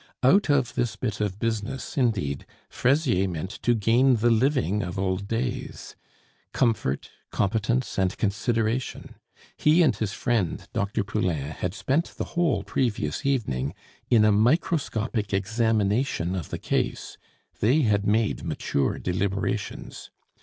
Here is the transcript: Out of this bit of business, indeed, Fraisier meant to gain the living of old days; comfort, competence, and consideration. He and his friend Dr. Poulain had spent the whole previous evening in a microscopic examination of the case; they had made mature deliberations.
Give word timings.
Out 0.23 0.49
of 0.49 0.73
this 0.73 0.95
bit 0.95 1.21
of 1.21 1.37
business, 1.37 1.95
indeed, 1.95 2.47
Fraisier 2.71 3.27
meant 3.29 3.51
to 3.61 3.75
gain 3.75 4.15
the 4.15 4.31
living 4.31 4.81
of 4.81 4.97
old 4.97 5.27
days; 5.27 5.95
comfort, 6.53 7.11
competence, 7.29 7.99
and 7.99 8.17
consideration. 8.17 9.13
He 9.57 9.83
and 9.83 9.95
his 9.95 10.11
friend 10.11 10.67
Dr. 10.73 11.03
Poulain 11.03 11.51
had 11.51 11.75
spent 11.75 12.05
the 12.17 12.23
whole 12.33 12.63
previous 12.63 13.27
evening 13.27 13.75
in 14.09 14.25
a 14.25 14.31
microscopic 14.31 15.35
examination 15.35 16.33
of 16.33 16.49
the 16.49 16.57
case; 16.57 17.19
they 17.59 17.83
had 17.83 18.03
made 18.07 18.43
mature 18.43 18.97
deliberations. 18.97 20.09